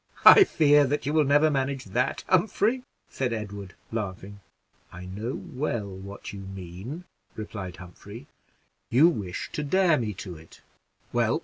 "I 0.25 0.45
fear 0.45 0.87
that 0.87 1.05
you 1.05 1.13
will 1.13 1.25
never 1.25 1.51
manage 1.51 1.85
that, 1.85 2.23
Humphrey," 2.27 2.81
said 3.07 3.31
Edward, 3.31 3.75
laughing. 3.91 4.39
"I 4.91 5.05
know 5.05 5.35
well 5.35 5.87
what 5.95 6.33
you 6.33 6.39
mean," 6.39 7.03
replied 7.35 7.75
Humphrey: 7.77 8.25
"you 8.89 9.07
wish 9.09 9.51
to 9.51 9.61
dare 9.61 9.99
me 9.99 10.15
to 10.15 10.35
it 10.37 10.61
well. 11.13 11.39